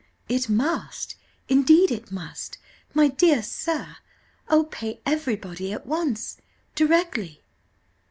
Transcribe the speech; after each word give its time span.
"It 0.27 0.49
must, 0.49 1.13
indeed 1.47 1.91
it 1.91 2.11
must, 2.11 2.57
my 2.95 3.07
dear 3.07 3.43
sir. 3.43 3.97
Oh, 4.49 4.63
pay 4.63 4.99
everybody 5.05 5.71
at 5.71 5.85
once 5.85 6.37
directly." 6.73 7.43